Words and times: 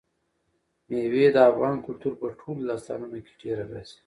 مېوې 0.89 1.25
د 1.35 1.37
افغان 1.49 1.75
کلتور 1.85 2.13
په 2.21 2.27
ټولو 2.39 2.61
داستانونو 2.69 3.17
کې 3.25 3.33
ډېره 3.41 3.63
راځي. 3.71 3.97